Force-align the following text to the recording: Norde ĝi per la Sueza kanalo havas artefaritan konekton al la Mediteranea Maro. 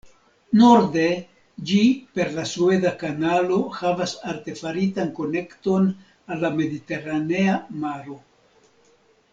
Norde 0.59 1.03
ĝi 1.71 1.81
per 2.15 2.31
la 2.37 2.45
Sueza 2.53 2.93
kanalo 3.03 3.59
havas 3.81 4.15
artefaritan 4.33 5.13
konekton 5.21 5.87
al 5.91 6.43
la 6.47 6.53
Mediteranea 6.59 7.61
Maro. 7.85 8.17